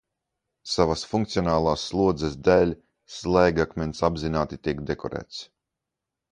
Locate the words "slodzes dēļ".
1.91-2.73